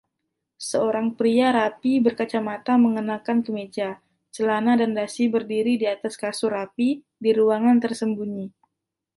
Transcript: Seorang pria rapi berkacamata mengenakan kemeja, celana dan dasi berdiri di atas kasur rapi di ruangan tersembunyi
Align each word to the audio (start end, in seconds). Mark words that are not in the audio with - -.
Seorang 0.69 1.07
pria 1.19 1.47
rapi 1.57 1.93
berkacamata 2.05 2.73
mengenakan 2.85 3.37
kemeja, 3.45 3.89
celana 4.35 4.73
dan 4.81 4.91
dasi 4.99 5.23
berdiri 5.35 5.73
di 5.81 5.85
atas 5.95 6.13
kasur 6.23 6.51
rapi 6.57 6.89
di 7.23 7.29
ruangan 7.39 7.77
tersembunyi 7.83 8.47